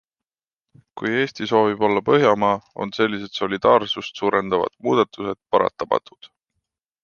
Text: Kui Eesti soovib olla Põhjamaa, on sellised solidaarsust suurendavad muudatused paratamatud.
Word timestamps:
Kui 1.01 1.11
Eesti 1.17 1.47
soovib 1.51 1.83
olla 1.89 2.03
Põhjamaa, 2.07 2.55
on 2.85 2.93
sellised 2.97 3.37
solidaarsust 3.43 4.23
suurendavad 4.25 4.77
muudatused 4.89 5.45
paratamatud. 5.53 6.35